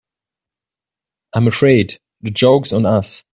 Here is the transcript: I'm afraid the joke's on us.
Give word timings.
I'm 1.33 1.47
afraid 1.47 1.99
the 2.21 2.31
joke's 2.31 2.73
on 2.73 2.87
us. 2.87 3.23